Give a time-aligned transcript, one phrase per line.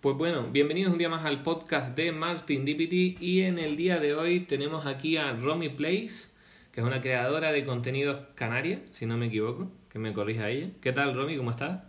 [0.00, 4.00] Pues bueno, bienvenidos un día más al podcast de Martin DPT y en el día
[4.00, 6.30] de hoy tenemos aquí a Romy Place,
[6.72, 10.70] que es una creadora de contenidos canaria, si no me equivoco, que me corrija ella.
[10.80, 11.36] ¿Qué tal Romy?
[11.36, 11.82] ¿Cómo estás?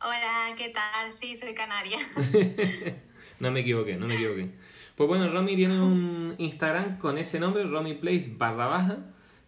[0.00, 1.12] Hola, ¿qué tal?
[1.12, 2.00] Sí, soy canaria.
[3.38, 4.50] no me equivoqué, no me equivoqué.
[4.96, 8.98] Pues bueno, Romy tiene un Instagram con ese nombre, Romy Place barra baja,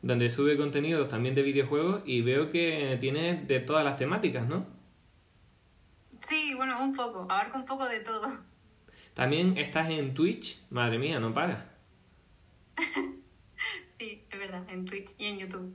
[0.00, 4.80] donde sube contenidos también de videojuegos y veo que tiene de todas las temáticas, ¿no?
[6.61, 8.30] Bueno, un poco, abarca un poco de todo.
[9.14, 11.73] También estás en Twitch, madre mía, no para.
[13.98, 15.74] sí, es verdad, en Twitch y en YouTube.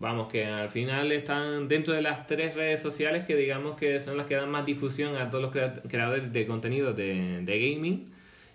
[0.00, 4.16] Vamos, que al final están dentro de las tres redes sociales que digamos que son
[4.16, 8.12] las que dan más difusión a todos los creadores de contenido de, de gaming.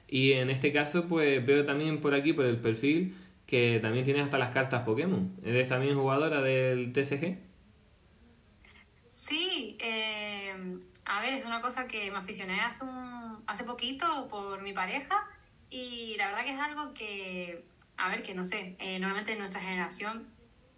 [0.10, 4.26] Y en este caso, pues veo también por aquí, por el perfil, que también tienes
[4.26, 5.34] hasta las cartas Pokémon.
[5.46, 7.38] ¿Eres también jugadora del TSG?
[9.08, 10.54] Sí, eh,
[11.06, 15.28] a ver, es una cosa que me aficioné hace, un, hace poquito por mi pareja
[15.70, 17.66] y la verdad que es algo que,
[17.98, 20.28] a ver, que no sé, eh, normalmente en nuestra generación,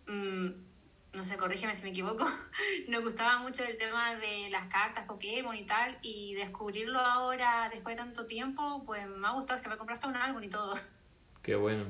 [0.08, 0.48] mm,
[1.14, 2.26] no sé, corrígeme si me equivoco,
[2.90, 7.96] nos gustaba mucho el tema de las cartas Pokémon y tal y descubrirlo ahora, después
[7.96, 10.78] de tanto tiempo, pues me ha gustado, que me compraste un álbum y todo.
[11.42, 11.86] Qué bueno.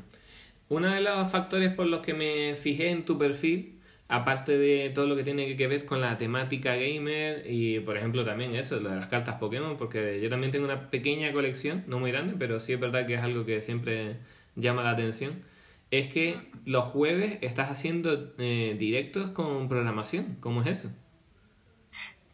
[0.69, 3.76] Uno de los factores por los que me fijé en tu perfil
[4.09, 8.23] aparte de todo lo que tiene que ver con la temática gamer y por ejemplo
[8.23, 11.99] también eso, lo de las cartas Pokémon, porque yo también tengo una pequeña colección, no
[11.99, 14.17] muy grande, pero sí es verdad que es algo que siempre
[14.55, 15.43] llama la atención,
[15.91, 20.91] es que los jueves estás haciendo eh, directos con programación, ¿cómo es eso?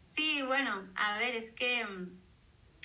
[0.06, 1.84] Sí, bueno, a ver, es que,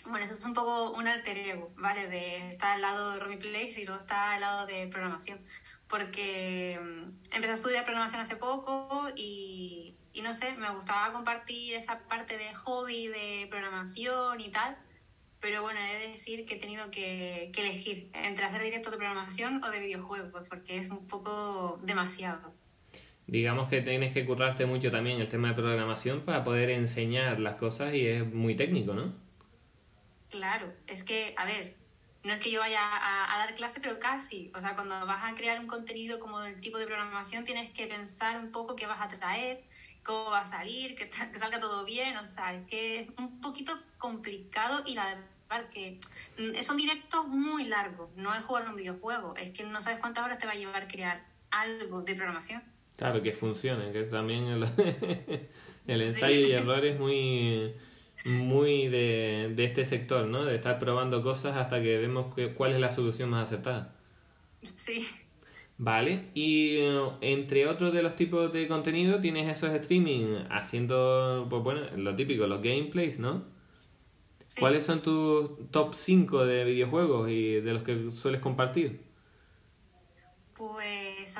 [0.08, 2.08] bueno, eso es un poco un alter ego, ¿vale?
[2.08, 5.40] De estar al lado de Romy Place y luego está al lado de programación
[5.90, 11.74] porque mm, empecé a estudiar programación hace poco y, y, no sé, me gustaba compartir
[11.74, 14.78] esa parte de hobby de programación y tal,
[15.42, 18.98] pero bueno, he de decir que he tenido que, que elegir entre hacer directo de
[18.98, 22.54] programación o de videojuegos, porque es un poco demasiado.
[23.26, 27.56] Digamos que tienes que currarte mucho también el tema de programación para poder enseñar las
[27.56, 29.14] cosas y es muy técnico, ¿no?
[30.30, 31.76] Claro, es que, a ver,
[32.24, 34.52] no es que yo vaya a, dar clase, pero casi.
[34.54, 37.88] O sea, cuando vas a crear un contenido como del tipo de programación, tienes que
[37.88, 39.64] pensar un poco qué vas a traer,
[40.04, 42.18] cómo va a salir, que, salga todo bien.
[42.18, 45.06] O sea, es que es un poquito complicado y la
[45.50, 46.00] verdad que
[46.38, 48.10] mm, son directos muy largos.
[48.18, 50.88] No es jugar un videojuego, es que no sabes cuántas horas te va a llevar
[50.90, 52.62] crear algo de programación.
[52.98, 54.64] Claro, que funcione, que también el,
[55.88, 57.74] el ensayo y error es muy
[58.26, 60.46] muy de, de, este sector, ¿no?
[60.46, 63.96] De estar probando cosas hasta que vemos cuál es la solución más acertada.
[64.62, 65.08] Sí.
[65.82, 71.64] Vale, y eh, entre otros de los tipos de contenido tienes esos streaming haciendo, pues
[71.64, 73.46] bueno, lo típico, los gameplays, ¿no?
[74.60, 79.09] ¿Cuáles son tus top 5 de videojuegos y de los que sueles compartir?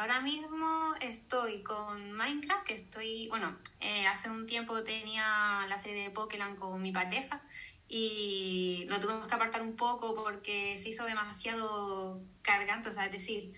[0.10, 6.06] Ahora mismo estoy con Minecraft, que estoy, bueno, eh, hace un tiempo tenía la serie
[6.06, 7.44] de Pokémon con mi pareja
[7.88, 13.12] y lo tuvimos que apartar un poco porque se hizo demasiado cargante, o sea, es
[13.12, 13.54] decir,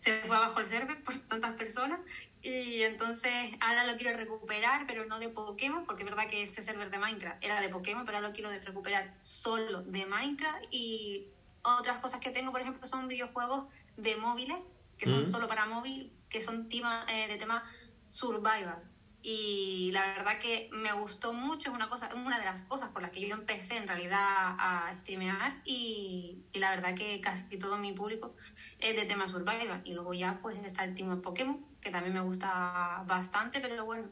[0.00, 2.00] se fue abajo el server por tantas personas
[2.42, 6.64] y entonces ahora lo quiero recuperar, pero no de Pokémon, porque es verdad que este
[6.64, 11.28] server de Minecraft era de Pokémon, pero ahora lo quiero recuperar solo de Minecraft y
[11.62, 14.58] otras cosas que tengo, por ejemplo, son videojuegos de móviles
[14.98, 17.64] que son solo para móvil, que son tema, eh, de tema
[18.10, 18.82] survival.
[19.22, 23.02] Y la verdad que me gustó mucho, es una, cosa, una de las cosas por
[23.02, 27.76] las que yo empecé en realidad a streamear y, y la verdad que casi todo
[27.76, 28.36] mi público
[28.78, 29.82] es de tema survival.
[29.84, 33.84] Y luego ya pues está el team de Pokémon, que también me gusta bastante, pero
[33.84, 34.08] bueno,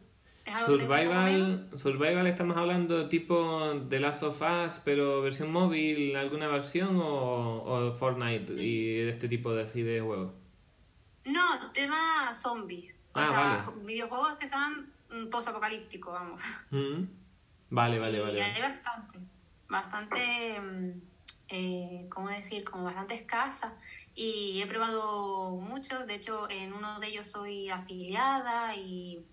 [0.66, 7.62] Survival, Survival estamos hablando tipo de Last of Us, pero versión móvil, alguna versión o,
[7.64, 10.43] o Fortnite y este tipo de así de juegos.
[11.24, 12.96] No, tema zombies.
[13.12, 16.42] O ah, sea, videojuegos que están mm, post-apocalípticos, vamos.
[16.70, 17.04] Mm.
[17.70, 18.38] Vale, vale, vale.
[18.38, 19.18] Y hay bastante,
[19.68, 21.02] bastante, mm,
[21.48, 22.64] eh, ¿cómo decir?
[22.64, 23.74] Como bastante escasa.
[24.14, 29.24] Y he probado muchos, de hecho en uno de ellos soy afiliada y,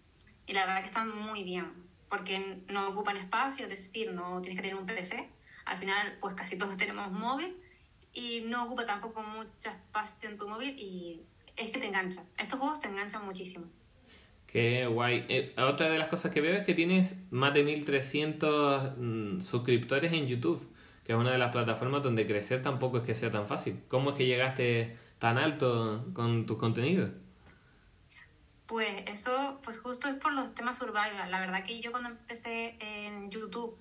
[0.47, 1.71] y la verdad que están muy bien,
[2.09, 5.29] porque no ocupan espacio, es decir, no tienes que tener un PC.
[5.65, 7.55] Al final, pues casi todos tenemos móvil
[8.13, 11.21] y no ocupa tampoco mucho espacio en tu móvil y
[11.55, 12.25] es que te enganchan.
[12.37, 13.65] Estos juegos te enganchan muchísimo.
[14.47, 15.25] Qué guay.
[15.29, 20.11] Eh, otra de las cosas que veo es que tienes más de 1300 mm, suscriptores
[20.11, 20.69] en YouTube,
[21.05, 23.81] que es una de las plataformas donde crecer tampoco es que sea tan fácil.
[23.87, 27.11] ¿Cómo es que llegaste tan alto con tus contenidos?
[28.67, 31.31] Pues eso, pues justo es por los temas survival.
[31.31, 33.77] La verdad que yo cuando empecé en YouTube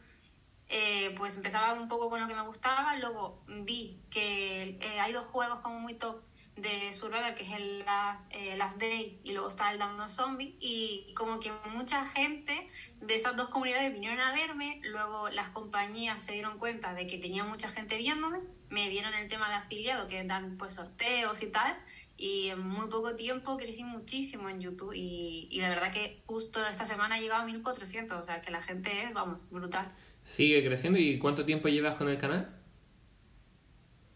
[0.73, 5.13] eh, pues empezaba un poco con lo que me gustaba, luego vi que eh, hay
[5.13, 6.23] dos juegos como muy top
[6.61, 10.13] de Survivor, que es el Last, eh, Last Day y luego está el Down of
[10.13, 12.69] Zombie, y como que mucha gente
[13.01, 17.19] de esas dos comunidades vinieron a verme, luego las compañías se dieron cuenta de que
[17.19, 21.47] tenía mucha gente viéndome, me dieron el tema de afiliado, que dan pues sorteos y
[21.47, 21.77] tal,
[22.17, 26.65] y en muy poco tiempo crecí muchísimo en YouTube y, y la verdad que justo
[26.67, 29.91] esta semana he llegado a 1400, o sea que la gente es, vamos, brutal.
[30.23, 32.55] Sigue creciendo y ¿cuánto tiempo llevas con el canal?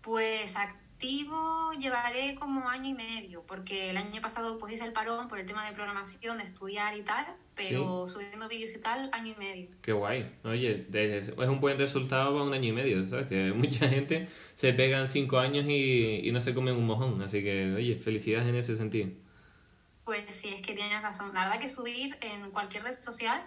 [0.02, 0.54] Pues
[0.94, 5.38] activo llevaré como año y medio, porque el año pasado pues hice el parón por
[5.38, 9.38] el tema de programación, de estudiar y tal, pero subiendo vídeos y tal, año y
[9.38, 9.68] medio.
[9.82, 10.30] Qué guay.
[10.44, 13.26] Oye, es un buen resultado para un año y medio, ¿sabes?
[13.26, 17.42] Que mucha gente se pegan cinco años y, y no se comen un mojón, así
[17.42, 19.10] que, oye, felicidades en ese sentido.
[20.04, 21.32] Pues sí, es que tienes razón.
[21.34, 23.42] La verdad que subir en cualquier red social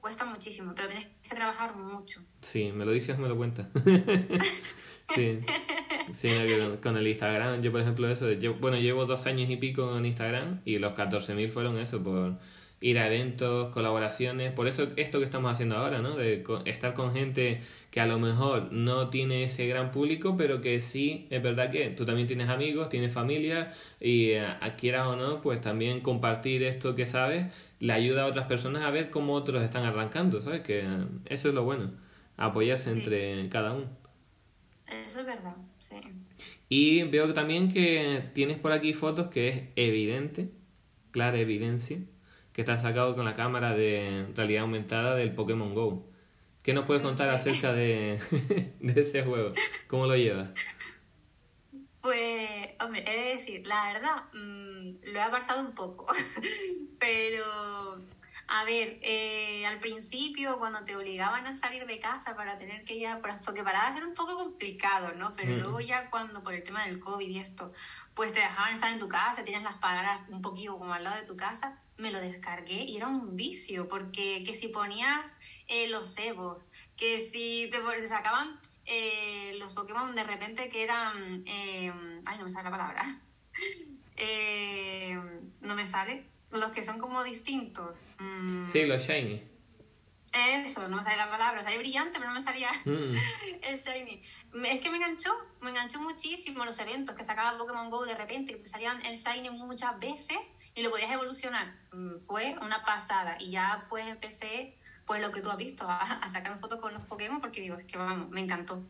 [0.00, 2.20] cuesta muchísimo, te lo tienes que trabajar mucho.
[2.40, 3.70] Sí, me lo dices, me lo cuentas.
[5.14, 5.40] sí,
[6.12, 6.30] sí
[6.82, 10.04] con el Instagram, yo por ejemplo eso, yo, bueno, llevo dos años y pico con
[10.04, 12.34] Instagram y los 14.000 fueron eso, por
[12.82, 16.16] ir a eventos, colaboraciones, por eso esto que estamos haciendo ahora, ¿no?
[16.16, 17.60] De estar con gente
[17.90, 21.90] que a lo mejor no tiene ese gran público, pero que sí, es verdad que
[21.90, 24.44] tú también tienes amigos, tienes familia y eh,
[24.76, 27.46] quieras o no, pues también compartir esto que sabes
[27.78, 30.60] le ayuda a otras personas a ver cómo otros están arrancando, ¿sabes?
[30.60, 30.84] Que
[31.26, 31.90] eso es lo bueno,
[32.36, 34.01] apoyarse entre cada uno.
[34.92, 35.96] Eso es verdad, sí.
[36.68, 40.50] Y veo también que tienes por aquí fotos que es evidente,
[41.10, 41.98] clara evidencia,
[42.52, 46.08] que está sacado con la cámara de realidad aumentada del Pokémon Go.
[46.62, 48.20] ¿Qué nos puedes contar acerca de,
[48.80, 49.52] de ese juego?
[49.88, 50.50] ¿Cómo lo llevas?
[52.02, 56.06] Pues, hombre, he de decir, la verdad, mmm, lo he apartado un poco,
[56.98, 58.02] pero,
[58.48, 62.94] a ver, eh, al principio cuando te obligaban a salir de casa para tener que
[62.94, 65.34] ir a, porque para ser un poco complicado, ¿no?
[65.36, 67.72] Pero luego ya cuando por el tema del COVID y esto,
[68.14, 71.16] pues te dejaban estar en tu casa, tenías las palabras un poquito como al lado
[71.16, 75.32] de tu casa, me lo descargué y era un vicio, porque que si ponías
[75.68, 76.64] eh, los cebos,
[76.96, 81.42] que si te sacaban eh, los Pokémon de repente que eran...
[81.46, 81.92] Eh,
[82.24, 83.18] ay, no me sale la palabra.
[84.14, 85.18] Eh,
[85.62, 86.26] no me sale.
[86.52, 87.98] Los que son como distintos.
[88.18, 88.66] Mm.
[88.66, 89.42] Sí, los Shiny.
[90.32, 91.62] Eso, no me sale la palabra.
[91.62, 93.14] Sale brillante, pero no me salía mm.
[93.62, 94.22] el Shiny.
[94.66, 98.54] Es que me enganchó, me enganchó muchísimo los eventos que sacaba Pokémon Go de repente,
[98.54, 100.36] que te salían el Shiny muchas veces
[100.74, 101.74] y lo podías evolucionar.
[101.92, 103.36] Mm, fue una pasada.
[103.40, 104.76] Y ya pues empecé
[105.06, 107.86] pues lo que tú has visto, a, sacar fotos con los Pokémon, porque digo, es
[107.86, 108.82] que vamos, me encantó.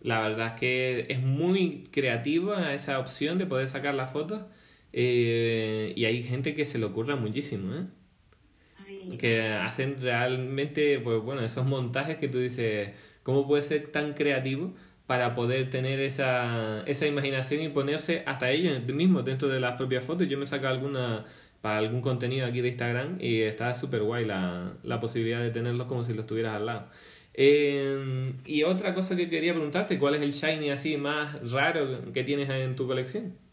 [0.00, 4.42] La verdad es que es muy creativa esa opción de poder sacar las fotos
[4.96, 7.86] eh, y hay gente que se le ocurra muchísimo, ¿eh?
[8.72, 9.18] Sí.
[9.18, 12.90] Que hacen realmente, pues bueno, esos montajes que tú dices,
[13.24, 14.74] ¿cómo puede ser tan creativo
[15.06, 20.04] para poder tener esa, esa imaginación y ponerse hasta ellos mismos dentro de las propias
[20.04, 20.28] fotos?
[20.28, 21.24] Yo me saco alguna
[21.60, 25.86] para algún contenido aquí de Instagram y está súper guay la, la, posibilidad de tenerlos
[25.88, 26.88] como si los tuvieras al lado.
[27.34, 32.22] Eh, y otra cosa que quería preguntarte, ¿cuál es el shiny así más raro que
[32.22, 33.43] tienes en tu colección?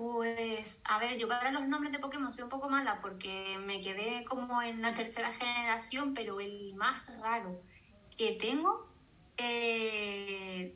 [0.00, 3.82] Pues, a ver, yo para los nombres de Pokémon soy un poco mala porque me
[3.82, 7.60] quedé como en la tercera generación, pero el más raro
[8.16, 8.88] que tengo
[9.36, 10.74] eh,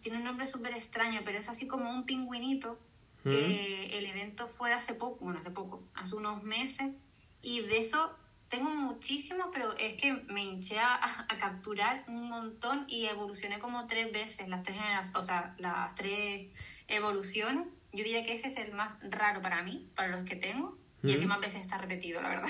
[0.00, 2.78] tiene un nombre súper extraño, pero es así como un pingüinito
[3.22, 6.94] que el evento fue hace poco, bueno, hace poco, hace unos meses,
[7.42, 8.16] y de eso
[8.48, 14.10] tengo muchísimos, pero es que me hinché a, capturar un montón y evolucioné como tres
[14.10, 14.78] veces las tres
[15.14, 16.48] o sea, las tres
[16.88, 17.66] evoluciones.
[17.92, 21.12] Yo diría que ese es el más raro para mí, para los que tengo, y
[21.12, 22.48] el que más veces está repetido, la verdad.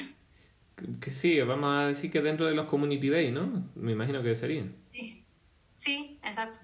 [1.00, 3.70] Que sí, vamos a decir que dentro de los Community Day, ¿no?
[3.74, 4.64] Me imagino que sería.
[4.90, 5.24] Sí,
[5.76, 6.60] sí, exacto.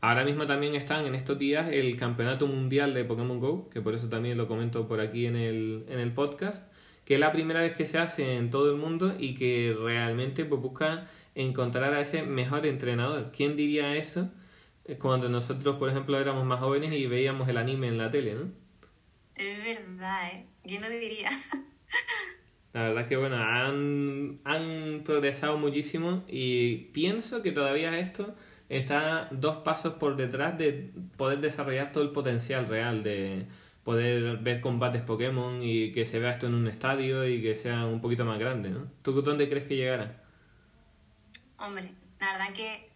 [0.00, 3.94] Ahora mismo también están en estos días el Campeonato Mundial de Pokémon Go, que por
[3.94, 6.72] eso también lo comento por aquí en el, en el podcast,
[7.04, 10.44] que es la primera vez que se hace en todo el mundo y que realmente
[10.46, 13.30] pues, busca encontrar a ese mejor entrenador.
[13.30, 14.30] ¿Quién diría eso
[14.98, 18.50] cuando nosotros, por ejemplo, éramos más jóvenes y veíamos el anime en la tele, no?
[19.34, 20.46] Es verdad, ¿eh?
[20.64, 21.30] ¿Quién lo diría?
[22.72, 28.36] La verdad que bueno, han, han progresado muchísimo y pienso que todavía esto
[28.68, 33.46] está dos pasos por detrás de poder desarrollar todo el potencial real de
[33.82, 37.86] poder ver combates Pokémon y que se vea esto en un estadio y que sea
[37.86, 38.86] un poquito más grande, ¿no?
[39.02, 40.22] ¿Tú dónde crees que llegará?
[41.58, 42.89] Hombre, la verdad que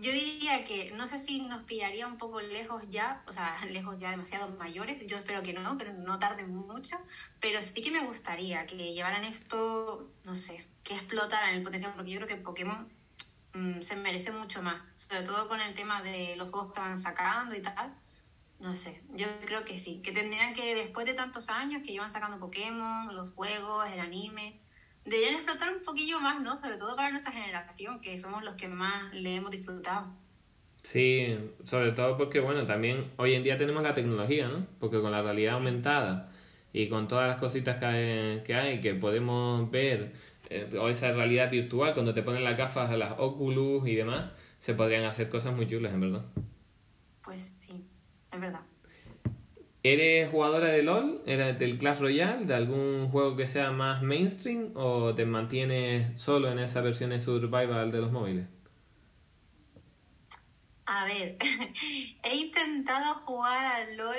[0.00, 3.98] Yo diría que no sé si nos pillaría un poco lejos ya, o sea, lejos
[3.98, 5.06] ya demasiado mayores.
[5.06, 6.96] Yo espero que no, que no tarden mucho,
[7.38, 12.12] pero sí que me gustaría que llevaran esto, no sé, que explotaran el potencial, porque
[12.12, 12.88] yo creo que Pokémon
[13.52, 16.98] mm, se merece mucho más, sobre todo con el tema de los juegos que van
[16.98, 17.94] sacando y tal.
[18.58, 22.10] No sé, yo creo que sí, que tendrían que después de tantos años que llevan
[22.10, 24.60] sacando Pokémon, los juegos, el anime,
[25.04, 26.60] deberían explotar un poquillo más, ¿no?
[26.60, 30.08] Sobre todo para nuestra generación, que somos los que más le hemos disfrutado.
[30.82, 34.66] Sí, sobre todo porque, bueno, también hoy en día tenemos la tecnología, ¿no?
[34.78, 36.30] Porque con la realidad aumentada
[36.72, 40.12] y con todas las cositas que hay, que, hay, que podemos ver,
[40.48, 44.74] eh, o esa realidad virtual, cuando te ponen las gafas, las Oculus y demás, se
[44.74, 46.24] podrían hacer cosas muy chulas, en verdad.
[47.24, 47.59] Pues.
[49.82, 51.22] ¿Eres jugadora de LOL?
[51.24, 52.44] ¿Eres del Clash Royale?
[52.44, 54.72] ¿De algún juego que sea más mainstream?
[54.74, 58.46] ¿O te mantienes solo en esa versión de survival de los móviles?
[60.84, 61.38] A ver,
[62.22, 64.16] he intentado jugar al LOL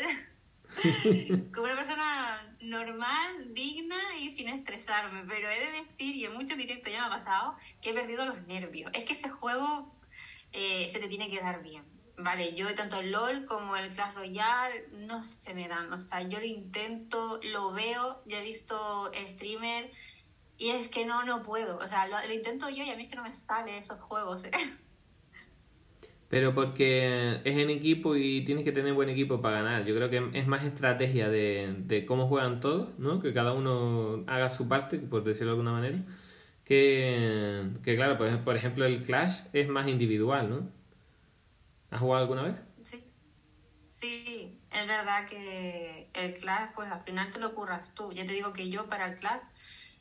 [1.53, 6.57] como una persona normal, digna y sin estresarme, pero he de decir, y en muchos
[6.57, 8.89] directos ya me ha pasado, que he perdido los nervios.
[8.95, 9.93] Es que ese juego
[10.53, 11.83] eh, se te tiene que dar bien.
[12.23, 15.91] Vale, yo tanto el LOL como el Clash Royale no se me dan.
[15.91, 19.89] O sea, yo lo intento, lo veo, ya he visto streamer
[20.57, 21.77] y es que no, no puedo.
[21.77, 24.43] O sea, lo, intento yo y a mí es que no me sale esos juegos.
[24.45, 24.51] ¿eh?
[26.29, 29.85] Pero porque es en equipo y tienes que tener buen equipo para ganar.
[29.85, 33.19] Yo creo que es más estrategia de, de cómo juegan todos, ¿no?
[33.19, 35.97] Que cada uno haga su parte, por decirlo de alguna manera.
[36.63, 40.80] Que, que claro, pues, por ejemplo, el Clash es más individual, ¿no?
[41.91, 42.55] ¿Has jugado alguna vez?
[42.83, 43.03] Sí.
[43.91, 48.11] Sí, es verdad que el Clash, pues al final te lo curras tú.
[48.13, 49.41] Ya te digo que yo para el Clash,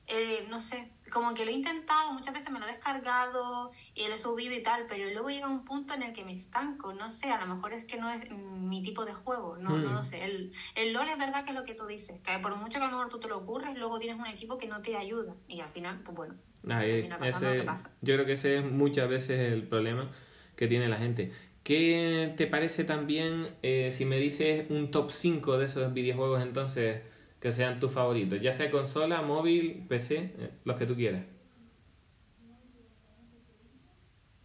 [0.06, 4.08] eh, no sé, como que lo he intentado, muchas veces me lo he descargado y
[4.08, 6.94] lo he subido y tal, pero luego llega un punto en el que me estanco,
[6.94, 9.92] no sé, a lo mejor es que no es mi tipo de juego, no, no
[9.92, 10.04] lo mm.
[10.04, 10.24] sé.
[10.24, 12.84] El, el LOL es verdad que es lo que tú dices, que por mucho que
[12.84, 15.34] a lo mejor tú te lo ocurres, luego tienes un equipo que no te ayuda
[15.46, 17.90] y al final, pues bueno, termina pasando lo que pasa.
[18.00, 20.10] Yo creo que ese es muchas veces el problema
[20.56, 21.32] que tiene la gente.
[21.70, 27.00] ¿Qué te parece también eh, si me dices un top 5 de esos videojuegos entonces
[27.40, 28.40] que sean tus favoritos?
[28.40, 31.22] Ya sea consola, móvil, PC, eh, los que tú quieras.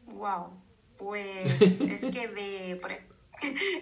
[0.04, 0.52] Wow,
[1.00, 2.74] pues es que de...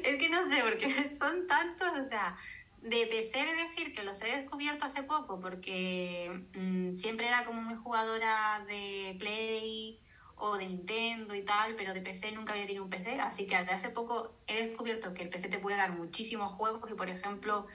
[0.03, 2.37] es que no sé, porque son tantos, o sea,
[2.81, 7.61] de PC de decir que los he descubierto hace poco porque mm, siempre era como
[7.61, 9.99] muy jugadora de Play
[10.35, 13.55] o de Nintendo y tal, pero de PC nunca había tenido un PC, así que
[13.55, 17.67] hace poco he descubierto que el PC te puede dar muchísimos juegos, que por ejemplo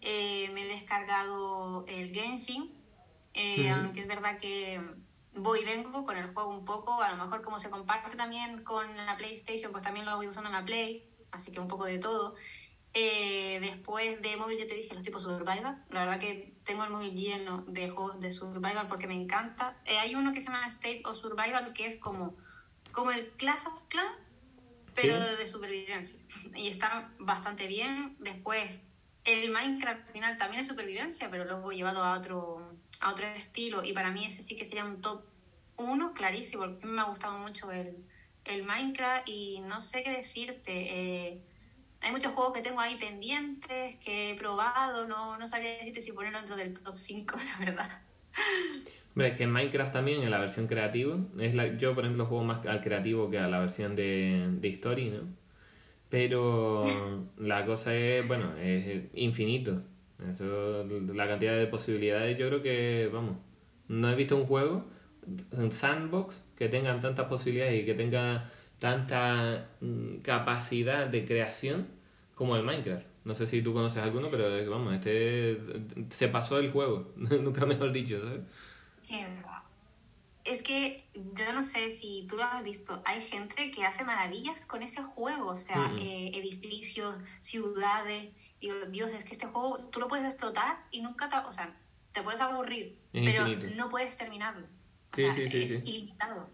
[0.00, 2.72] eh, me he descargado el Genshin,
[3.34, 4.80] eh, aunque es verdad que
[5.34, 8.64] voy y vengo con el juego un poco, a lo mejor como se comparte también
[8.64, 11.84] con la PlayStation, pues también lo voy usando en la Play, así que un poco
[11.84, 12.34] de todo.
[12.92, 15.84] Eh, después de móvil ya te dije los tipos Survival.
[15.90, 19.76] La verdad que tengo el móvil lleno de juegos de Survival porque me encanta.
[19.84, 22.36] Eh, hay uno que se llama State of Survival que es como,
[22.92, 24.16] como el Clash of Clans,
[24.94, 26.20] pero de supervivencia.
[26.54, 28.16] Y está bastante bien.
[28.20, 28.70] Después
[29.24, 33.84] el Minecraft al final también es supervivencia, pero luego llevado a otro, a otro estilo.
[33.84, 35.24] Y para mí ese sí que sería un top
[35.76, 38.04] uno, clarísimo, porque me ha gustado mucho el,
[38.44, 40.72] el Minecraft y no sé qué decirte.
[40.72, 41.42] Eh,
[42.00, 46.12] hay muchos juegos que tengo ahí pendientes, que he probado, no, no sabría decirte si
[46.12, 47.90] ponerlo dentro del top 5, la verdad.
[49.14, 52.26] Hombre, es que en Minecraft también, en la versión creativa, es la, yo por ejemplo
[52.26, 55.28] juego más al creativo que a la versión de, de historia, ¿no?
[56.08, 56.84] Pero
[57.38, 59.82] la cosa es, bueno, es infinito.
[60.28, 63.36] Eso, la cantidad de posibilidades, yo creo que, vamos,
[63.88, 64.84] no he visto un juego,
[65.52, 68.44] un sandbox, que tengan tantas posibilidades y que tenga
[68.80, 71.86] tanta mm, capacidad de creación
[72.34, 73.06] como el Minecraft.
[73.24, 75.60] No sé si tú conoces alguno, pero vamos, este
[76.08, 78.40] se pasó el juego, nunca mejor dicho, ¿sabes?
[80.42, 84.62] Es que yo no sé si tú lo has visto, hay gente que hace maravillas
[84.62, 88.32] con ese juego, o sea, eh, edificios, ciudades.
[88.58, 91.76] Digo, Dios, es que este juego tú lo puedes explotar y nunca te, o sea,
[92.12, 93.46] te puedes aburrir, pero
[93.76, 94.66] no puedes terminarlo.
[95.12, 96.48] sí, sí, sí, es ilimitado.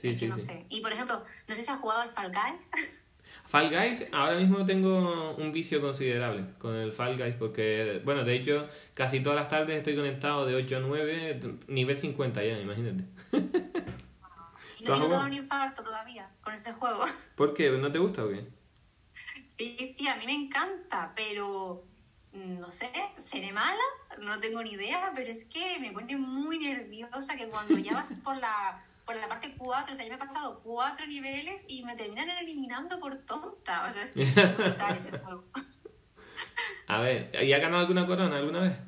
[0.00, 0.66] Sí, sí, no sé.
[0.68, 2.70] Y por ejemplo, no sé si has jugado al Fall Guys.
[3.46, 8.34] Fall Guys, ahora mismo tengo un vicio considerable con el Fall Guys porque, bueno, de
[8.34, 13.04] hecho, casi todas las tardes estoy conectado de 8 a 9, nivel 50 ya, imagínate.
[14.78, 17.04] Y no tengo un infarto todavía con este juego.
[17.36, 17.70] ¿Por qué?
[17.70, 18.46] ¿No te gusta o qué?
[19.56, 21.84] Sí, sí, a mí me encanta, pero
[22.32, 23.82] no sé, seré mala,
[24.20, 28.10] no tengo ni idea, pero es que me pone muy nerviosa que cuando ya vas
[28.22, 31.84] por la por la parte 4, o sea, yo me he pasado cuatro niveles y
[31.84, 33.86] me terminan eliminando por tonta.
[33.88, 35.44] O sea, es que es brutal ese juego.
[36.88, 38.78] A ver, ¿y ha ganado alguna corona alguna vez?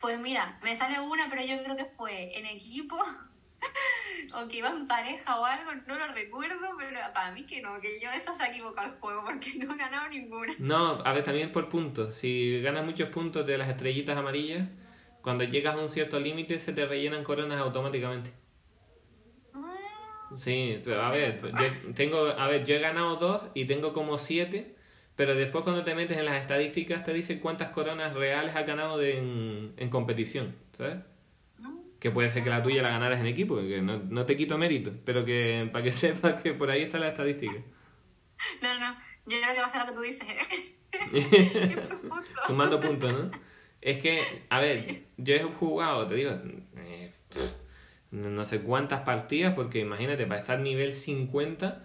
[0.00, 2.96] Pues mira, me sale una, pero yo creo que fue en equipo
[4.34, 7.78] o que iba en pareja o algo, no lo recuerdo, pero para mí que no,
[7.78, 10.54] que yo eso se ha equivocado el juego porque no he ganado ninguna.
[10.58, 12.16] No, a ver, también por puntos.
[12.16, 14.68] Si ganas muchos puntos de las estrellitas amarillas,
[15.22, 18.39] cuando llegas a un cierto límite se te rellenan coronas automáticamente.
[20.36, 24.76] Sí, a ver, yo tengo, a ver, yo he ganado dos y tengo como siete,
[25.16, 28.96] pero después cuando te metes en las estadísticas te dice cuántas coronas reales has ganado
[28.98, 30.96] de- en, en competición, ¿sabes?
[31.98, 34.56] Que puede ser que la tuya la ganaras en equipo, que no, no te quito
[34.56, 37.52] mérito, pero que para que sepas que por ahí está la estadística.
[38.62, 38.94] No, no,
[39.26, 40.26] yo creo que va a ser lo que tú dices.
[41.88, 42.24] Profundo.
[42.46, 43.30] Sumando puntos, ¿no?
[43.80, 46.32] Es que, a ver, yo he jugado, te digo,
[46.76, 47.52] eh, pff,
[48.10, 51.82] no sé cuántas partidas, porque imagínate, para estar nivel 50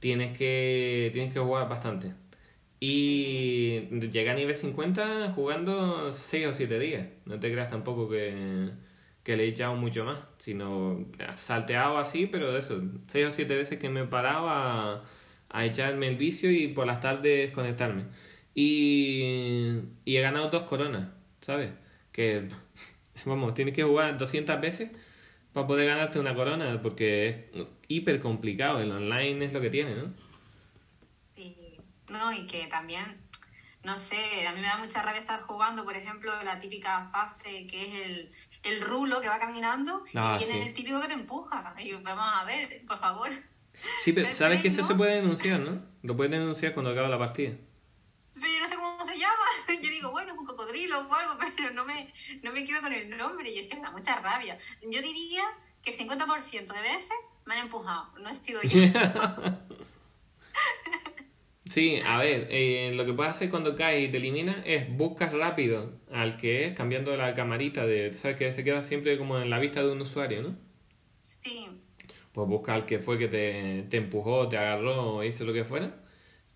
[0.00, 2.14] tienes que, tienes que jugar bastante.
[2.80, 7.06] Y llegué a nivel 50 jugando 6 o 7 días.
[7.26, 8.70] No te creas tampoco que,
[9.24, 11.06] que le he echado mucho más, sino
[11.36, 15.04] salteado así, pero de eso, 6 o 7 veces que me paraba
[15.50, 18.04] a, echarme el vicio y por las tardes conectarme.
[18.54, 21.08] Y, y he ganado dos coronas,
[21.40, 21.70] ¿sabes?
[22.12, 22.48] Que,
[23.26, 24.90] vamos, tienes que jugar 200 veces
[25.58, 28.80] para poder ganarte una corona, porque es hiper complicado.
[28.80, 30.14] El online es lo que tiene, ¿no?
[31.34, 31.56] Sí,
[32.08, 33.04] no, y que también,
[33.82, 37.66] no sé, a mí me da mucha rabia estar jugando, por ejemplo, la típica fase
[37.66, 40.68] que es el, el rulo que va caminando Ah, y viene sí.
[40.68, 41.74] el típico que te empuja.
[41.78, 43.30] Y yo, vamos a ver, por favor.
[44.04, 45.82] Sí, pero sabes que eso se puede denunciar, ¿no?
[46.04, 47.54] Lo puedes denunciar cuando acaba la partida.
[48.34, 48.67] Pero
[49.82, 52.92] yo digo, bueno, es un cocodrilo o algo, pero no me, no me quedo con
[52.92, 54.58] el nombre y es que me da mucha rabia.
[54.82, 55.44] Yo diría
[55.82, 57.10] que el 50% de veces
[57.46, 58.80] me han empujado, no he sido yo.
[61.66, 65.34] Sí, a ver, eh, lo que puedes hacer cuando caes y te eliminas es buscas
[65.34, 69.50] rápido al que es, cambiando la camarita de, sabes que se queda siempre como en
[69.50, 70.56] la vista de un usuario, ¿no?
[71.20, 71.66] Sí,
[72.32, 75.66] Pues busca al que fue que te, te empujó, te agarró o hizo lo que
[75.66, 76.07] fuera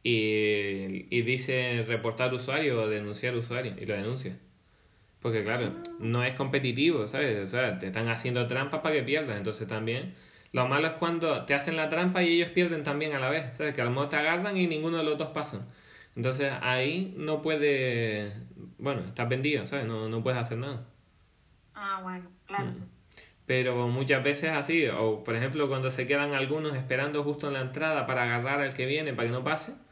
[0.03, 4.39] y, y dice reportar usuario o denunciar usuario y lo denuncia.
[5.21, 7.39] Porque claro, no es competitivo, ¿sabes?
[7.45, 10.15] O sea, te están haciendo trampas para que pierdas, entonces también...
[10.53, 13.57] Lo malo es cuando te hacen la trampa y ellos pierden también a la vez,
[13.57, 13.73] ¿sabes?
[13.75, 15.67] Que a lo mejor te agarran y ninguno de los dos pasan.
[16.17, 18.35] Entonces ahí no puedes...
[18.79, 19.87] Bueno, estás vendido, ¿sabes?
[19.87, 20.87] No, no puedes hacer nada.
[21.75, 22.73] ah, bueno, claro.
[22.73, 22.89] Mm.
[23.47, 27.61] Pero muchas veces así, o por ejemplo cuando se quedan algunos esperando justo en la
[27.61, 29.92] entrada para agarrar al que viene para que no pase, Ah,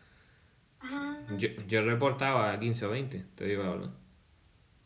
[1.37, 3.90] yo, yo reportaba a 15 o 20, te digo la verdad.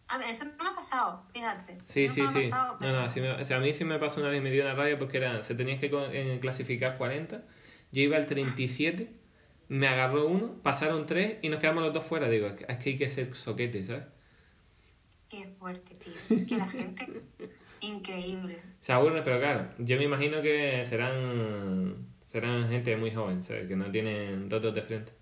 [0.08, 1.78] a ver, eso no me ha pasado, fíjate.
[1.84, 2.50] Sí, sí, sí.
[2.50, 4.42] pasado, No, pero- no, sí me- o sea, a mí sí me pasó una vez,
[4.42, 7.42] me dio una rabia porque era, se tenían que clasificar 40,
[7.92, 9.12] yo iba al 37,
[9.68, 12.28] me agarró uno, pasaron tres y nos quedamos los dos fuera.
[12.28, 14.04] Digo, es que hay que ser soquete, ¿sabes?
[15.28, 16.12] Qué fuerte, tío.
[16.36, 17.06] Es que la gente,
[17.80, 18.60] increíble.
[18.80, 23.66] Se aburre, pero claro, yo me imagino que serán serán gente muy joven, ¿sabes?
[23.68, 25.12] Que no tienen datos de frente,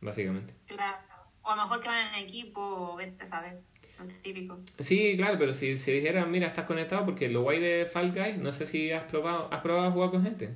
[0.00, 0.54] básicamente.
[0.66, 0.98] Claro.
[1.42, 3.60] O a lo mejor que van en equipo, o vete a saber.
[3.98, 4.58] Lo típico.
[4.78, 8.38] Sí, claro, pero si, si dijeran, mira, estás conectado, porque lo guay de Fall Guys,
[8.38, 10.48] no sé si has probado, ¿has probado a jugar con gente?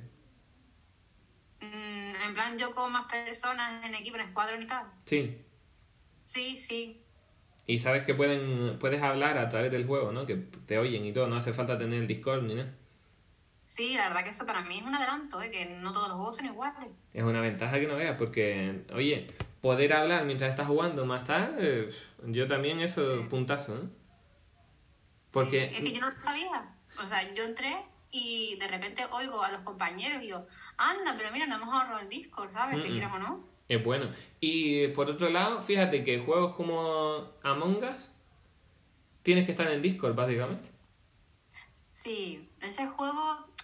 [1.61, 4.87] Mm, en plan, yo con más personas en equipo, en escuadrón y tal.
[5.05, 5.37] Sí.
[6.23, 7.01] Sí, sí.
[7.67, 10.25] Y sabes que pueden, puedes hablar a través del juego, ¿no?
[10.25, 12.73] Que te oyen y todo, no hace falta tener el Discord ni nada.
[13.75, 15.51] Sí, la verdad que eso para mí es un adelanto, ¿eh?
[15.51, 16.89] que no todos los juegos son iguales.
[17.13, 19.27] Es una ventaja que no veas, porque, oye,
[19.61, 21.89] poder hablar mientras estás jugando más tarde, eh,
[22.27, 23.89] yo también eso, puntazo, ¿no?
[25.31, 25.67] Porque...
[25.69, 26.73] Sí, es que yo no lo sabía.
[27.01, 27.75] O sea, yo entré
[28.11, 31.99] y de repente oigo a los compañeros y yo, anda, pero mira, no hemos ahorrado
[31.99, 32.81] el Discord, ¿sabes?
[32.81, 33.43] Que quieras o no.
[33.67, 34.09] Es bueno.
[34.39, 38.11] Y por otro lado, fíjate que juegos como Among Us
[39.23, 40.69] tienes que estar en Discord, básicamente.
[41.91, 43.54] Sí, ese juego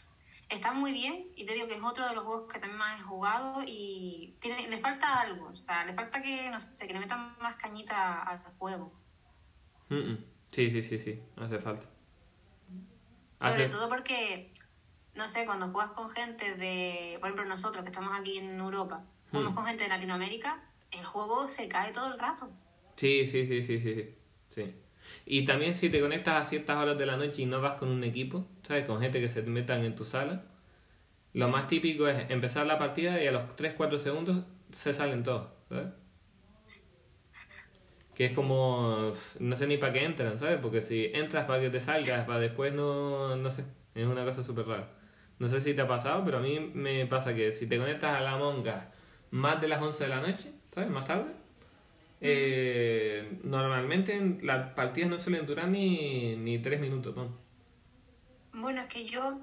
[0.51, 2.99] está muy bien y te digo que es otro de los juegos que también más
[2.99, 6.93] he jugado y tiene, le falta algo, o sea, le falta que, no sé, que
[6.93, 8.91] le metan más cañita al juego.
[9.89, 10.25] Mm, mm.
[10.51, 11.87] Sí, sí, sí, sí, hace falta.
[13.39, 14.53] Sobre todo porque,
[15.15, 19.05] no sé, cuando juegas con gente de, por ejemplo, nosotros que estamos aquí en Europa,
[19.31, 19.55] jugamos Hmm.
[19.55, 20.61] con gente de Latinoamérica,
[20.91, 22.51] el juego se cae todo el rato.
[22.97, 24.15] Sí, sí, sí, sí, sí, sí,
[24.49, 24.75] sí.
[25.25, 27.89] Y también si te conectas a ciertas horas de la noche y no vas con
[27.89, 28.85] un equipo, ¿sabes?
[28.85, 30.43] Con gente que se metan en tu sala,
[31.33, 35.47] lo más típico es empezar la partida y a los 3-4 segundos se salen todos,
[35.69, 35.87] ¿sabes?
[38.13, 40.59] Que es como, no sé ni para qué entran, ¿sabes?
[40.61, 43.63] Porque si entras para que te salgas, para después no, no sé,
[43.95, 44.89] es una cosa súper rara.
[45.39, 48.15] No sé si te ha pasado, pero a mí me pasa que si te conectas
[48.15, 48.91] a la monga
[49.31, 50.89] más de las 11 de la noche, ¿sabes?
[50.89, 51.31] Más tarde,
[52.21, 57.35] eh, normalmente las partidas no suelen durar ni, ni 3 minutos, ¿no?
[58.53, 59.41] Bueno, es que yo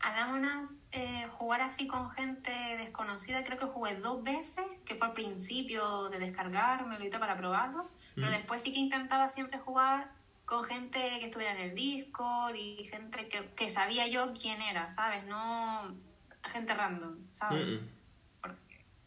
[0.00, 5.08] a unas eh, jugar así con gente desconocida, creo que jugué dos veces, que fue
[5.08, 10.10] al principio de descargarme lo para probarlo, pero después sí que intentaba siempre jugar
[10.44, 14.88] con gente que estuviera en el Discord y gente que, que sabía yo quién era,
[14.88, 15.26] ¿sabes?
[15.26, 15.94] No
[16.44, 17.80] gente random, ¿sabes?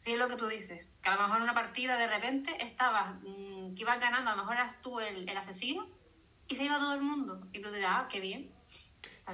[0.02, 2.52] Porque, es lo que tú dices, que a lo mejor en una partida de repente
[2.64, 5.88] estabas, mm, que ibas ganando, a lo mejor eras tú el, el asesino
[6.48, 7.40] y se iba todo el mundo.
[7.54, 8.50] Y tú dirás, ah, qué bien.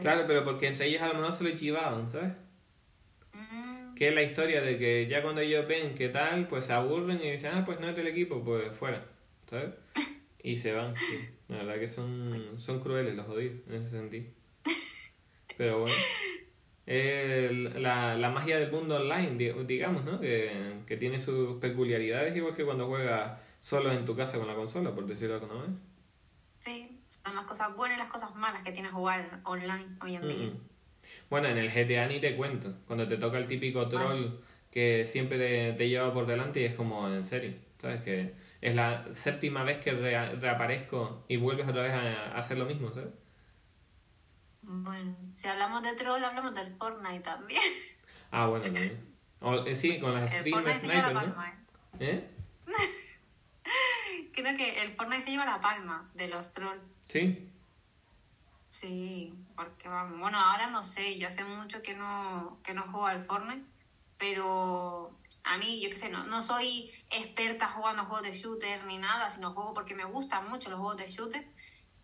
[0.01, 2.33] Claro, pero porque entre ellos a lo mejor se lo chivaban, ¿sabes?
[3.95, 7.19] Que es la historia de que ya cuando ellos ven qué tal, pues se aburren
[7.23, 9.05] y dicen, ah, pues no es del equipo, pues fuera,
[9.47, 9.73] ¿sabes?
[10.43, 11.27] Y se van, sí.
[11.47, 14.29] La verdad que son, son crueles los jodidos en ese sentido.
[15.57, 15.95] Pero bueno.
[16.87, 20.19] La, la magia del mundo online, digamos, ¿no?
[20.19, 24.55] Que, que tiene sus peculiaridades, igual que cuando juegas solo en tu casa con la
[24.55, 25.79] consola, por decirlo de alguna manera.
[26.63, 30.27] Sí, son las cosas buenas y las cosas malas que tiene jugar online hoy en
[30.27, 30.51] día.
[31.29, 32.73] Bueno, en el GTA ni te cuento.
[32.87, 34.39] Cuando te toca el típico troll
[34.71, 38.01] que siempre te, lleva por delante y es como, en serio, ¿sabes?
[38.03, 42.91] Que es la séptima vez que reaparezco y vuelves otra vez a, hacer lo mismo,
[42.93, 43.09] ¿sabes?
[44.61, 47.61] Bueno, si hablamos de troll, hablamos del Fortnite también.
[48.29, 49.07] Ah, bueno, también.
[49.65, 51.43] Eh, sí, con las Stream Sniper, ¿no?
[51.97, 52.29] ¿Eh?
[54.33, 56.83] Creo que el Fortnite se lleva la palma de los trolls.
[57.07, 57.49] Sí.
[58.71, 60.19] Sí, porque vamos.
[60.19, 63.63] Bueno, ahora no sé, yo hace mucho que no, que no juego al Fortnite,
[64.17, 68.97] pero a mí, yo qué sé, no, no soy experta jugando juegos de shooter ni
[68.97, 71.47] nada, sino juego porque me gustan mucho los juegos de shooter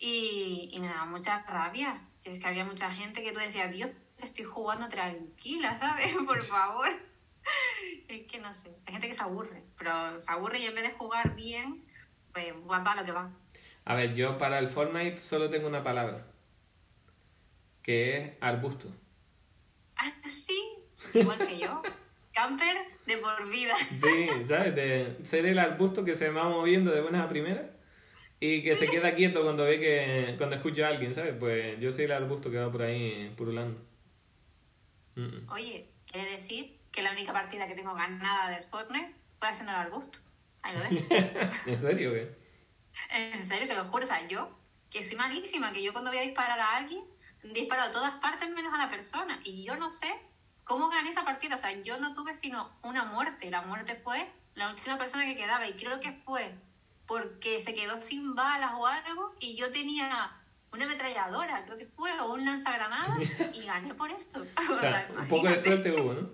[0.05, 2.01] y, y me daba mucha rabia.
[2.17, 3.89] Si es que había mucha gente que tú decías, Dios,
[4.21, 6.13] estoy jugando tranquila, ¿sabes?
[6.27, 6.89] Por favor.
[8.09, 10.83] es que no sé, hay gente que se aburre, pero se aburre y en vez
[10.83, 11.85] de jugar bien,
[12.33, 13.31] pues va para lo que va.
[13.85, 16.25] A ver, yo para el Fortnite solo tengo una palabra
[17.81, 18.89] que es arbusto.
[19.95, 20.59] Ah, sí,
[21.13, 21.81] igual que yo.
[22.33, 23.75] Camper de por vida.
[23.77, 24.75] Sí, ¿sabes?
[24.75, 27.72] De ser el arbusto que se va moviendo de buenas a primeras
[28.45, 31.33] y que se queda quieto cuando ve que cuando escucha a alguien, ¿sabes?
[31.39, 33.79] Pues yo soy el arbusto que va por ahí purulando.
[35.49, 39.77] Oye, quiere decir que la única partida que tengo ganada del Fortnite fue haciendo el
[39.77, 40.19] arbusto.
[40.61, 41.07] Ahí lo dejo.
[41.67, 42.35] ¿En serio qué?
[43.11, 44.03] En serio, te lo juro.
[44.03, 47.01] O sea, yo, que soy malísima, que yo cuando voy a disparar a alguien,
[47.43, 49.39] disparado a todas partes menos a la persona.
[49.45, 50.13] Y yo no sé
[50.65, 51.55] cómo gané esa partida.
[51.55, 53.49] O sea, yo no tuve sino una muerte.
[53.49, 55.65] La muerte fue la última persona que quedaba.
[55.65, 56.53] Y creo que fue
[57.13, 59.35] porque se quedó sin balas o algo.
[59.39, 60.31] Y yo tenía
[60.71, 63.19] una ametralladora, creo que fue, o un lanzagranadas.
[63.53, 64.43] y gané por esto.
[64.69, 66.31] O sea, un poco de suerte hubo, ¿no?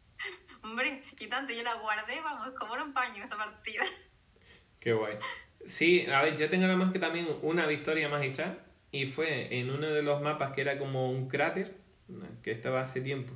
[0.62, 3.84] Hombre, y tanto, yo la guardé, vamos, como era un paño esa partida.
[4.80, 5.18] Qué guay.
[5.66, 9.70] Sí, a ver, yo tengo nada más que también una victoria magistral y fue en
[9.70, 11.76] uno de los mapas que era como un cráter,
[12.42, 13.34] que estaba hace tiempo.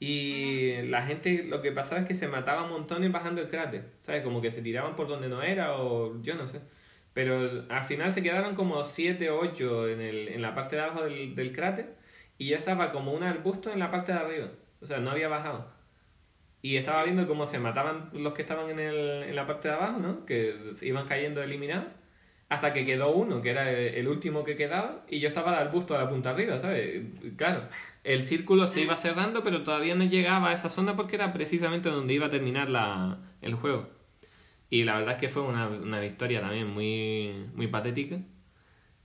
[0.00, 4.22] Y la gente lo que pasaba es que se mataba montones bajando el cráter, ¿sabes?
[4.22, 6.60] Como que se tiraban por donde no era o yo no sé.
[7.14, 10.82] Pero al final se quedaron como 7 o 8 en, el, en la parte de
[10.82, 11.96] abajo del, del cráter
[12.38, 14.48] y yo estaba como un arbusto en la parte de arriba.
[14.80, 15.72] O sea, no había bajado.
[16.62, 19.74] Y estaba viendo cómo se mataban los que estaban en, el, en la parte de
[19.74, 20.24] abajo, ¿no?
[20.26, 21.86] Que iban cayendo eliminados
[22.48, 25.94] hasta que quedó uno, que era el último que quedaba, y yo estaba al busto
[25.94, 27.02] a la punta arriba, ¿sabes?
[27.36, 27.68] Claro,
[28.08, 31.90] el círculo se iba cerrando, pero todavía no llegaba a esa zona porque era precisamente
[31.90, 33.90] donde iba a terminar la, el juego.
[34.70, 38.18] Y la verdad es que fue una, una victoria también muy, muy patética,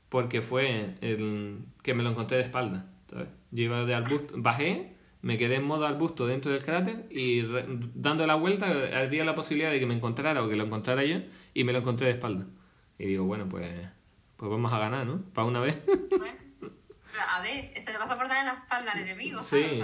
[0.08, 3.28] porque fue el, que me lo encontré de espalda, ¿sabes?
[3.52, 7.44] Yo iba de arbusto, bajé, me quedé en modo arbusto dentro del cráter y
[7.96, 11.18] dando la vuelta había la posibilidad de que me encontrara o que lo encontrara yo
[11.54, 12.46] y me lo encontré de espalda.
[12.98, 13.70] Y digo, bueno, pues,
[14.38, 15.24] pues vamos a ganar, ¿no?
[15.34, 15.82] Para una vez.
[16.10, 16.43] Bueno,
[17.30, 19.42] a ver, eso le pasa por dar en la espalda al enemigo.
[19.44, 19.82] Sí.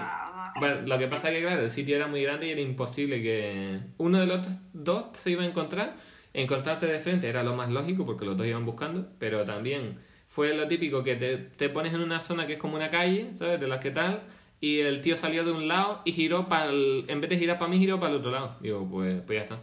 [0.60, 3.22] bueno, lo que pasa es que, claro, el sitio era muy grande y era imposible
[3.22, 5.96] que uno de los dos se iba a encontrar.
[6.34, 10.54] Encontrarte de frente era lo más lógico porque los dos iban buscando, pero también fue
[10.54, 13.60] lo típico que te, te pones en una zona que es como una calle, ¿sabes?
[13.60, 14.22] De las que tal,
[14.62, 17.58] y el tío salió de un lado y giró para el, en vez de girar
[17.58, 18.58] para mí, giró para el otro lado.
[18.60, 19.60] Digo, pues, pues ya está.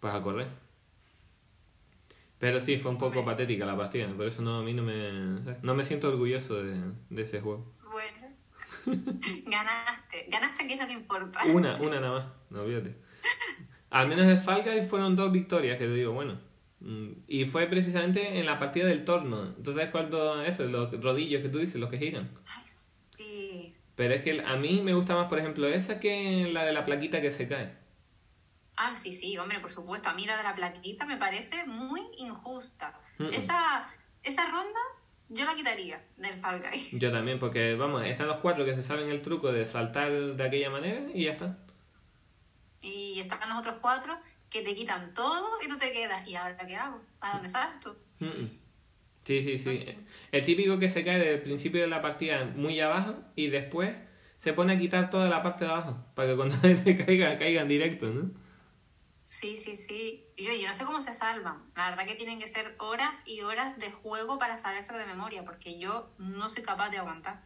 [0.00, 0.63] Pues a correr.
[2.44, 5.40] Pero sí, fue un poco patética la partida, por eso no, a mí no me,
[5.62, 6.78] no me siento orgulloso de,
[7.08, 7.72] de ese juego.
[7.90, 8.36] Bueno,
[9.46, 11.40] ganaste, ganaste que es lo que importa.
[11.46, 12.96] Una, una nada más, no olvídate.
[13.88, 16.38] Al menos de Fall Guys fueron dos victorias, que te digo, bueno.
[16.80, 19.46] Mm, y fue precisamente en la partida del torno.
[19.46, 20.66] Entonces, ¿sabes cuánto eso?
[20.66, 22.28] Los rodillos que tú dices, los que giran.
[22.46, 22.64] Ay,
[23.16, 23.74] sí.
[23.94, 26.84] Pero es que a mí me gusta más, por ejemplo, esa que la de la
[26.84, 27.72] plaquita que se cae.
[28.86, 30.10] Ah, sí, sí, hombre, por supuesto.
[30.10, 33.00] A mí la de la plaquita me parece muy injusta.
[33.32, 33.88] Esa,
[34.22, 34.80] esa ronda
[35.30, 36.88] yo la quitaría del Fall Guy.
[36.98, 40.44] Yo también, porque vamos, están los cuatro que se saben el truco de saltar de
[40.44, 41.58] aquella manera y ya está.
[42.82, 44.18] Y están los otros cuatro
[44.50, 46.28] que te quitan todo y tú te quedas.
[46.28, 47.00] ¿Y ahora qué hago?
[47.22, 47.96] ¿A dónde salto?
[49.24, 49.96] Sí, sí, sí.
[50.30, 53.96] El típico que se cae desde el principio de la partida muy abajo y después
[54.36, 57.66] se pone a quitar toda la parte de abajo para que cuando te caiga, caigan
[57.66, 58.43] directo, ¿no?
[59.40, 60.24] Sí, sí, sí.
[60.36, 61.62] Yo, yo no sé cómo se salvan.
[61.76, 65.06] La verdad que tienen que ser horas y horas de juego para saber eso de
[65.06, 67.42] memoria, porque yo no soy capaz de aguantar.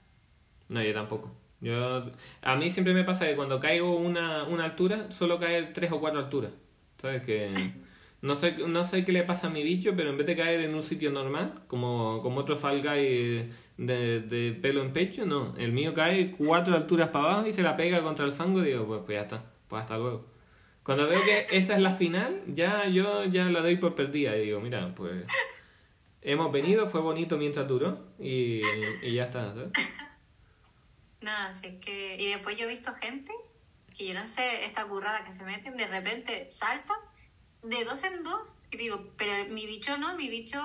[0.68, 1.34] No, yo tampoco.
[1.60, 2.04] Yo,
[2.42, 5.98] a mí siempre me pasa que cuando caigo una, una altura, suelo caer tres o
[5.98, 6.52] cuatro alturas.
[6.98, 7.22] ¿Sabes?
[7.22, 7.72] Que
[8.22, 10.60] no sé, no sé qué le pasa a mi bicho, pero en vez de caer
[10.60, 15.56] en un sitio normal, como, como otro Fall Guy de, de pelo en pecho, no.
[15.56, 18.66] El mío cae cuatro alturas para abajo y se la pega contra el fango y
[18.66, 20.37] digo, pues, pues ya está, pues hasta luego.
[20.88, 24.46] Cuando veo que esa es la final, ya yo ya la doy por perdida y
[24.46, 25.22] digo, mira, pues
[26.22, 28.62] hemos venido, fue bonito mientras duró y,
[29.02, 29.70] y ya está, ¿sabes?
[31.20, 32.16] Nada, si es que...
[32.18, 33.30] Y después yo he visto gente
[33.98, 36.94] que yo no sé, esta currada que se meten, de repente salta
[37.62, 40.58] de dos en dos y digo, pero mi bicho no, mi bicho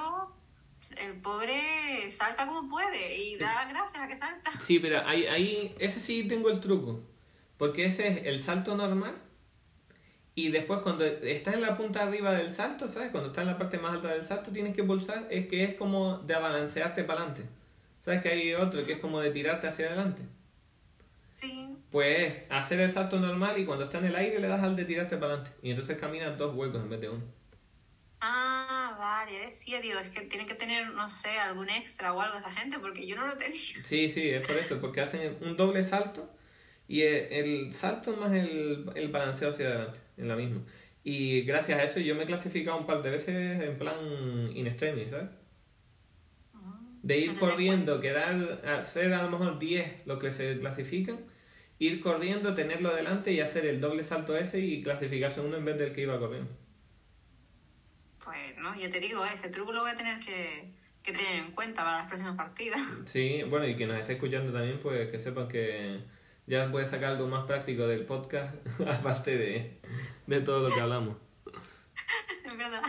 [1.00, 4.52] el pobre salta como puede y da gracias a que salta.
[4.62, 7.02] Sí, pero ahí, ahí, ese sí tengo el truco.
[7.58, 9.16] Porque ese es el salto normal
[10.36, 13.12] y después cuando estás en la punta arriba del salto, ¿sabes?
[13.12, 15.76] Cuando estás en la parte más alta del salto tienes que pulsar, es que es
[15.76, 17.44] como de abalancearte para adelante.
[18.00, 20.24] ¿Sabes que hay otro que es como de tirarte hacia adelante?
[21.36, 21.70] Sí.
[21.92, 24.86] Pues hacer el salto normal y cuando está en el aire le das al de
[24.86, 25.52] tirarte para adelante.
[25.62, 27.24] Y entonces caminas dos huecos en vez de uno.
[28.20, 32.40] Ah, vale, sí, digo, es que tiene que tener, no sé, algún extra o algo
[32.40, 33.60] esa gente, porque yo no lo tenía.
[33.84, 36.28] Sí, sí, es por eso, porque hacen un doble salto
[36.88, 40.62] y el, salto más el, el balanceo hacia adelante en la misma.
[41.04, 43.96] Y gracias a eso yo me he clasificado un par de veces en plan
[44.54, 45.30] in extremis, ¿sabes?
[46.54, 51.20] Ah, de ir corriendo, quedar, hacer a lo mejor 10 lo que se clasifican,
[51.78, 55.78] ir corriendo, tenerlo adelante y hacer el doble salto ese y clasificarse uno en vez
[55.78, 56.52] del que iba corriendo.
[58.24, 60.72] Pues no, yo te digo, ese truco lo voy a tener que,
[61.04, 62.80] que tener en cuenta para las próximas partidas.
[63.06, 66.00] Sí, bueno, y que nos esté escuchando también, pues que sepan que
[66.46, 68.56] ya puedes sacar algo más práctico del podcast,
[68.88, 69.78] aparte de,
[70.28, 71.18] de todo lo que hablamos.
[72.46, 72.84] Es verdad.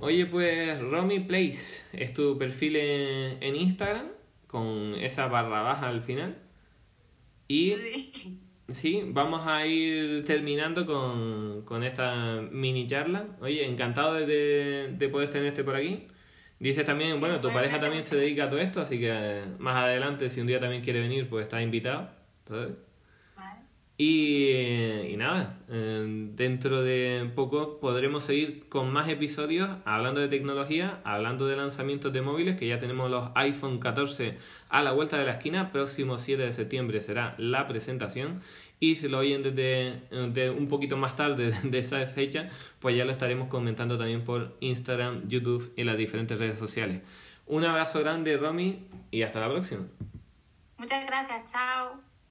[0.00, 4.08] Oye, pues Romy Place es tu perfil en, en, Instagram
[4.46, 6.36] con esa barra baja al final.
[7.48, 7.74] Y
[8.68, 9.02] sí.
[9.12, 13.26] vamos a ir terminando con, con esta mini charla.
[13.40, 16.08] Oye, encantado de, de poder tenerte por aquí.
[16.58, 19.76] Dices también, bueno, tu pareja también se dedica a todo esto, así que eh, más
[19.76, 22.08] adelante, si un día también quiere venir, pues está invitado,
[22.46, 22.72] ¿sabes?
[23.98, 24.50] Y,
[25.08, 31.46] y, nada, eh, dentro de poco podremos seguir con más episodios hablando de tecnología, hablando
[31.46, 34.36] de lanzamientos de móviles, que ya tenemos los iPhone 14
[34.68, 35.72] a la vuelta de la esquina.
[35.72, 38.42] Próximo 7 de septiembre será la presentación.
[38.78, 43.12] Y si lo oyen desde, un poquito más tarde de esa fecha, pues ya lo
[43.12, 47.02] estaremos comentando también por Instagram, YouTube y las diferentes redes sociales.
[47.46, 49.86] Un abrazo grande, Romy, y hasta la próxima.
[50.78, 52.05] Muchas gracias, chao.